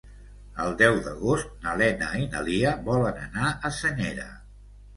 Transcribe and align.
El 0.63 0.71
deu 0.79 0.95
d'agost 1.07 1.51
na 1.67 1.75
Lena 1.83 2.09
i 2.21 2.23
na 2.33 2.43
Lia 2.49 2.73
volen 2.89 3.23
anar 3.29 3.53
a 3.71 3.75
Senyera. 3.85 4.31